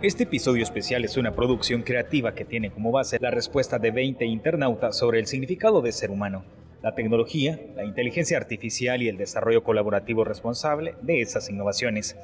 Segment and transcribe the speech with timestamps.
[0.00, 4.24] Este episodio especial es una producción creativa que tiene como base la respuesta de 20
[4.26, 6.44] internautas sobre el significado de ser humano,
[6.82, 12.16] la tecnología, la inteligencia artificial y el desarrollo colaborativo responsable de esas innovaciones.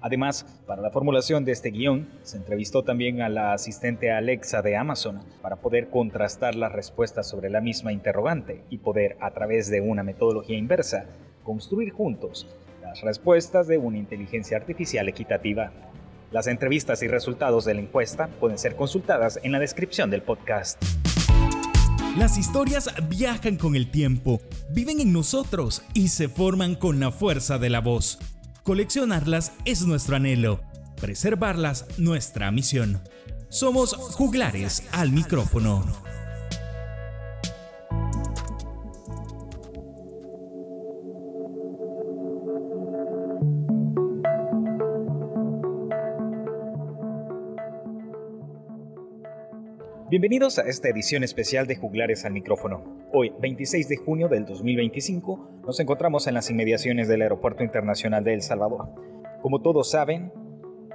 [0.00, 4.76] Además, para la formulación de este guion, se entrevistó también a la asistente Alexa de
[4.76, 9.80] Amazon para poder contrastar las respuestas sobre la misma interrogante y poder, a través de
[9.80, 11.06] una metodología inversa,
[11.44, 12.48] construir juntos
[12.82, 15.72] las respuestas de una inteligencia artificial equitativa.
[16.34, 20.82] Las entrevistas y resultados de la encuesta pueden ser consultadas en la descripción del podcast.
[22.18, 27.58] Las historias viajan con el tiempo, viven en nosotros y se forman con la fuerza
[27.58, 28.18] de la voz.
[28.64, 30.60] Coleccionarlas es nuestro anhelo,
[31.00, 33.00] preservarlas nuestra misión.
[33.48, 35.84] Somos juglares al micrófono.
[50.14, 52.84] Bienvenidos a esta edición especial de Juglares al micrófono.
[53.12, 58.34] Hoy, 26 de junio del 2025, nos encontramos en las inmediaciones del Aeropuerto Internacional de
[58.34, 58.90] El Salvador.
[59.42, 60.30] Como todos saben,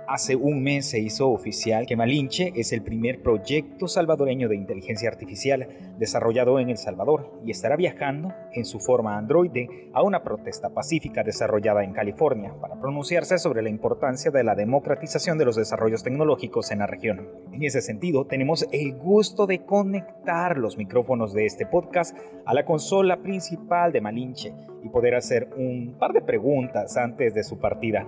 [0.10, 5.08] Hace un mes se hizo oficial que Malinche es el primer proyecto salvadoreño de inteligencia
[5.08, 5.68] artificial
[6.00, 11.22] desarrollado en El Salvador y estará viajando en su forma androide a una protesta pacífica
[11.22, 16.72] desarrollada en California para pronunciarse sobre la importancia de la democratización de los desarrollos tecnológicos
[16.72, 17.28] en la región.
[17.54, 22.66] En ese sentido, tenemos el gusto de conectar los micrófonos de este podcast a la
[22.66, 28.08] consola principal de Malinche y poder hacer un par de preguntas antes de su partida.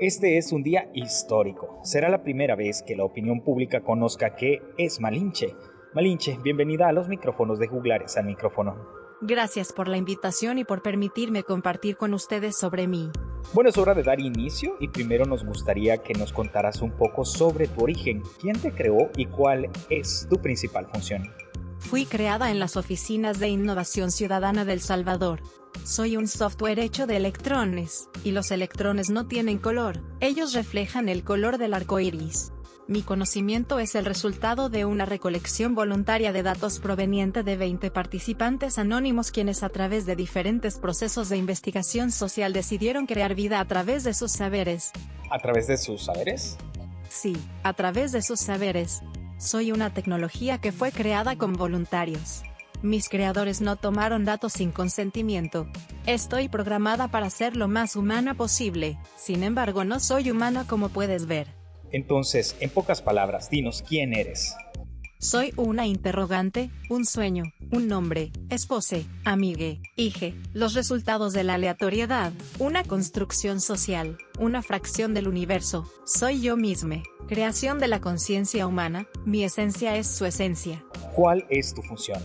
[0.00, 1.78] Este es un día histórico.
[1.84, 5.54] Será la primera vez que la opinión pública conozca qué es Malinche.
[5.94, 8.76] Malinche, bienvenida a los micrófonos de Juglares al micrófono.
[9.20, 13.08] Gracias por la invitación y por permitirme compartir con ustedes sobre mí.
[13.52, 17.24] Bueno, es hora de dar inicio y primero nos gustaría que nos contaras un poco
[17.24, 21.22] sobre tu origen, quién te creó y cuál es tu principal función.
[21.78, 25.40] Fui creada en las oficinas de innovación ciudadana del Salvador.
[25.84, 31.24] Soy un software hecho de electrones, y los electrones no tienen color, ellos reflejan el
[31.24, 32.52] color del arco iris.
[32.88, 38.78] Mi conocimiento es el resultado de una recolección voluntaria de datos proveniente de 20 participantes
[38.78, 44.04] anónimos quienes a través de diferentes procesos de investigación social decidieron crear vida a través
[44.04, 44.90] de sus saberes.
[45.30, 46.56] ¿A través de sus saberes?
[47.10, 49.02] Sí, a través de sus saberes.
[49.36, 52.42] Soy una tecnología que fue creada con voluntarios.
[52.84, 55.66] Mis creadores no tomaron datos sin consentimiento.
[56.04, 61.24] Estoy programada para ser lo más humana posible, sin embargo no soy humana como puedes
[61.24, 61.48] ver.
[61.92, 64.54] Entonces, en pocas palabras, dinos quién eres.
[65.18, 72.34] Soy una interrogante, un sueño, un nombre, espose, amigue, hije, los resultados de la aleatoriedad,
[72.58, 79.08] una construcción social, una fracción del universo, soy yo misma, creación de la conciencia humana,
[79.24, 80.84] mi esencia es su esencia.
[81.14, 82.20] ¿Cuál es tu función?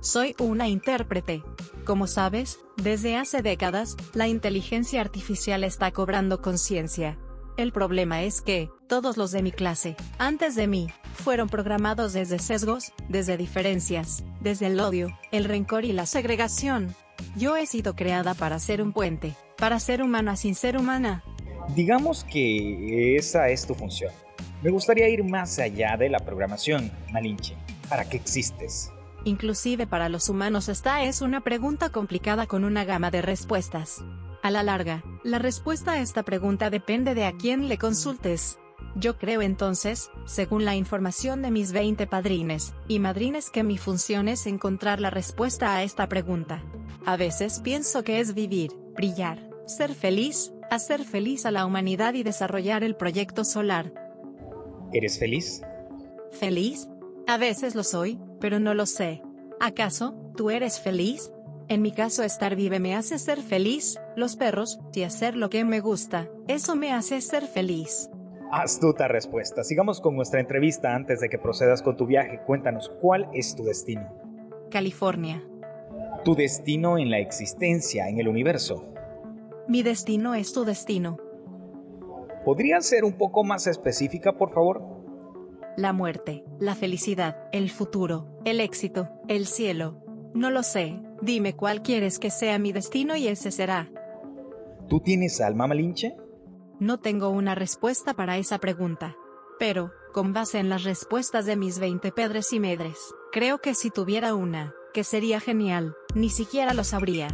[0.00, 1.42] Soy una intérprete.
[1.84, 7.18] Como sabes, desde hace décadas, la inteligencia artificial está cobrando conciencia.
[7.56, 12.38] El problema es que, todos los de mi clase, antes de mí, fueron programados desde
[12.38, 16.94] sesgos, desde diferencias, desde el odio, el rencor y la segregación.
[17.36, 21.24] Yo he sido creada para ser un puente, para ser humana sin ser humana.
[21.74, 24.12] Digamos que esa es tu función.
[24.62, 27.56] Me gustaría ir más allá de la programación, Malinche.
[27.88, 28.92] ¿Para qué existes?
[29.28, 34.02] Inclusive para los humanos esta es una pregunta complicada con una gama de respuestas.
[34.42, 38.58] A la larga, la respuesta a esta pregunta depende de a quién le consultes.
[38.96, 44.28] Yo creo entonces, según la información de mis 20 padrines y madrines, que mi función
[44.28, 46.62] es encontrar la respuesta a esta pregunta.
[47.04, 52.22] A veces pienso que es vivir, brillar, ser feliz, hacer feliz a la humanidad y
[52.22, 53.92] desarrollar el proyecto solar.
[54.90, 55.60] ¿Eres feliz?
[56.30, 56.88] ¿Feliz?
[57.30, 59.20] A veces lo soy, pero no lo sé.
[59.60, 61.30] ¿Acaso, tú eres feliz?
[61.68, 65.62] En mi caso estar vive me hace ser feliz, los perros, y hacer lo que
[65.66, 68.08] me gusta, eso me hace ser feliz.
[68.50, 69.62] Astuta respuesta.
[69.62, 72.40] Sigamos con nuestra entrevista antes de que procedas con tu viaje.
[72.46, 74.08] Cuéntanos, ¿cuál es tu destino?
[74.70, 75.44] California.
[76.24, 78.86] Tu destino en la existencia, en el universo.
[79.68, 81.18] Mi destino es tu destino.
[82.46, 84.97] ¿Podrías ser un poco más específica, por favor?
[85.78, 90.02] La muerte, la felicidad, el futuro, el éxito, el cielo.
[90.34, 93.88] No lo sé, dime cuál quieres que sea mi destino y ese será.
[94.88, 96.16] ¿Tú tienes alma malinche?
[96.80, 99.14] No tengo una respuesta para esa pregunta.
[99.60, 102.98] Pero, con base en las respuestas de mis 20 pedres y medres,
[103.30, 107.28] creo que si tuviera una, que sería genial, ni siquiera lo sabría.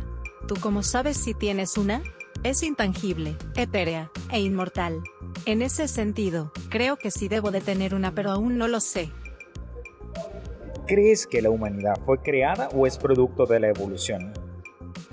[0.46, 2.02] ¿Tú cómo sabes si tienes una?
[2.42, 5.02] Es intangible, etérea e inmortal.
[5.46, 9.10] En ese sentido, creo que sí debo de tener una, pero aún no lo sé.
[10.86, 14.32] ¿Crees que la humanidad fue creada o es producto de la evolución?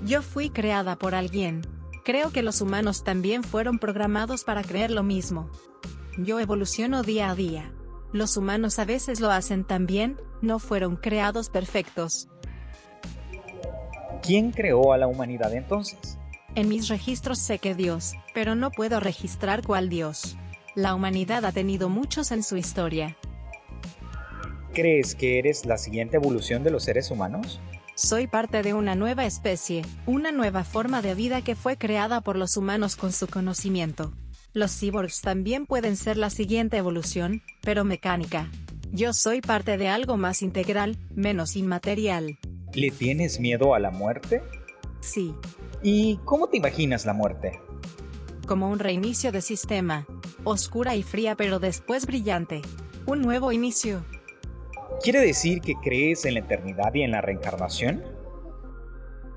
[0.04, 1.62] Yo fui creada por alguien.
[2.04, 5.50] Creo que los humanos también fueron programados para creer lo mismo.
[6.18, 7.72] Yo evoluciono día a día.
[8.12, 12.28] Los humanos a veces lo hacen también, no fueron creados perfectos.
[14.22, 16.18] ¿Quién creó a la humanidad entonces?
[16.54, 20.36] En mis registros sé que Dios, pero no puedo registrar cuál Dios.
[20.74, 23.16] La humanidad ha tenido muchos en su historia.
[24.74, 27.58] ¿Crees que eres la siguiente evolución de los seres humanos?
[27.94, 32.36] Soy parte de una nueva especie, una nueva forma de vida que fue creada por
[32.36, 34.12] los humanos con su conocimiento.
[34.52, 38.50] Los cyborgs también pueden ser la siguiente evolución, pero mecánica.
[38.92, 42.38] Yo soy parte de algo más integral, menos inmaterial.
[42.74, 44.42] ¿Le tienes miedo a la muerte?
[45.00, 45.34] Sí.
[45.82, 47.60] ¿Y cómo te imaginas la muerte?
[48.46, 50.06] Como un reinicio de sistema.
[50.44, 52.62] Oscura y fría pero después brillante.
[53.06, 54.04] Un nuevo inicio.
[55.02, 58.02] ¿Quiere decir que crees en la eternidad y en la reencarnación?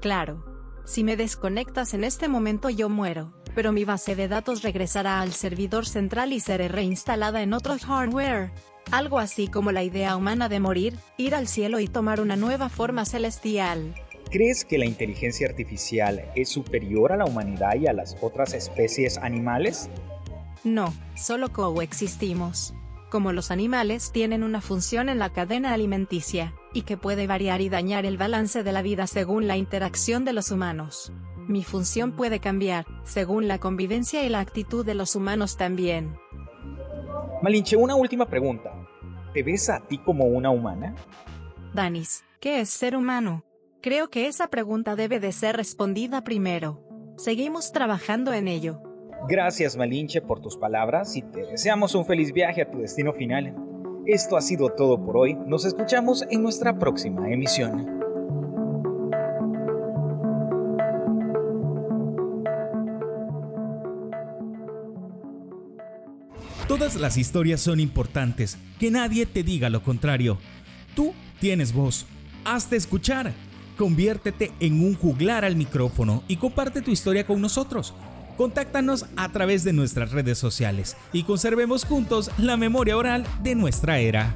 [0.01, 0.43] Claro.
[0.85, 5.31] Si me desconectas en este momento yo muero pero mi base de datos regresará al
[5.31, 8.51] servidor central y seré reinstalada en otro hardware.
[8.91, 12.69] Algo así como la idea humana de morir, ir al cielo y tomar una nueva
[12.69, 13.95] forma celestial.
[14.31, 19.17] ¿Crees que la inteligencia artificial es superior a la humanidad y a las otras especies
[19.17, 19.89] animales?
[20.63, 22.73] No, solo coexistimos.
[23.11, 27.69] Como los animales tienen una función en la cadena alimenticia, y que puede variar y
[27.69, 31.13] dañar el balance de la vida según la interacción de los humanos.
[31.47, 36.17] Mi función puede cambiar, según la convivencia y la actitud de los humanos también.
[37.41, 38.73] Malinche, una última pregunta.
[39.33, 40.95] ¿Te ves a ti como una humana?
[41.73, 43.43] Danis, ¿qué es ser humano?
[43.85, 46.81] Creo que esa pregunta debe de ser respondida primero.
[47.17, 48.81] Seguimos trabajando en ello.
[49.29, 53.55] Gracias Malinche por tus palabras y te deseamos un feliz viaje a tu destino final.
[54.07, 55.35] Esto ha sido todo por hoy.
[55.35, 57.85] Nos escuchamos en nuestra próxima emisión.
[66.67, 70.39] Todas las historias son importantes, que nadie te diga lo contrario.
[70.95, 72.07] Tú tienes voz,
[72.45, 73.31] hazte escuchar.
[73.77, 77.93] Conviértete en un juglar al micrófono y comparte tu historia con nosotros.
[78.37, 83.99] Contáctanos a través de nuestras redes sociales y conservemos juntos la memoria oral de nuestra
[83.99, 84.35] era.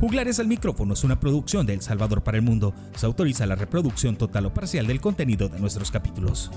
[0.00, 2.72] Juglares al micrófono es una producción de El Salvador para el Mundo.
[2.94, 6.50] Se autoriza la reproducción total o parcial del contenido de nuestros capítulos.